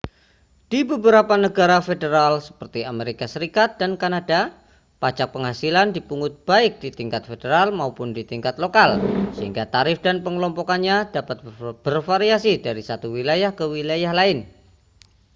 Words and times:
di 0.73 0.79
beberapa 0.91 1.35
negara 1.45 1.77
federal 1.89 2.33
seperti 2.47 2.79
amerika 2.93 3.25
serikat 3.33 3.69
dan 3.81 3.91
kanada 4.01 4.41
pajak 5.01 5.27
penghasilan 5.35 5.87
dipungut 5.95 6.33
baik 6.49 6.73
di 6.83 6.89
tingkat 6.99 7.23
federal 7.29 7.67
maupun 7.79 8.07
di 8.17 8.23
tingkat 8.31 8.55
lokal 8.63 8.91
sehingga 9.37 9.63
tarif 9.75 9.97
dan 10.05 10.17
pengelompokannya 10.25 10.97
dapat 11.15 11.37
bervariasi 11.87 12.53
dari 12.65 12.81
satu 12.89 13.07
wilayah 13.17 13.51
ke 13.57 13.65
wilayah 13.75 14.09
lain 14.19 14.37